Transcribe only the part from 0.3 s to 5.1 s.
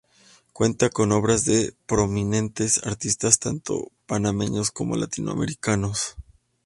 Cuenta con obras de prominentes artistas, tanto panameños como